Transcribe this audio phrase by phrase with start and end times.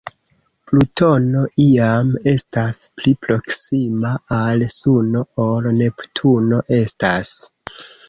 [0.69, 7.37] Plutono iam estas pli proksima al Suno ol Neptuno estas.